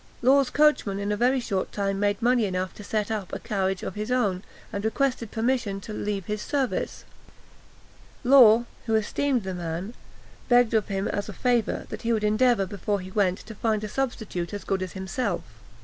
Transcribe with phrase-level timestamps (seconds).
[0.23, 3.83] Law's coachman in a very short time made money enough to set up a carriage
[3.83, 4.41] of his own,
[4.73, 7.05] and requested permission to leave his service.
[8.23, 9.93] Law, who esteemed the man,
[10.49, 13.83] begged of him as a favour, that he would endeavour, before he went, to find
[13.83, 15.43] a substitute as good as himself.